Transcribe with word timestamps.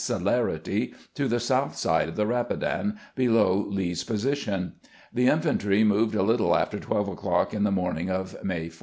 celerity 0.03 0.95
to 1.13 1.27
the 1.27 1.39
south 1.39 1.77
side 1.77 2.09
of 2.09 2.15
the 2.15 2.25
Rapidan, 2.25 2.97
below 3.15 3.63
Lee's 3.69 4.03
position. 4.03 4.73
The 5.13 5.27
infan 5.27 5.59
try 5.59 5.83
moved 5.83 6.15
a 6.15 6.23
little 6.23 6.55
after 6.57 6.79
twelve 6.79 7.07
o'clock 7.07 7.53
in 7.53 7.61
the 7.65 7.71
morning 7.71 8.09
of 8.09 8.35
May 8.43 8.69
4. 8.69 8.79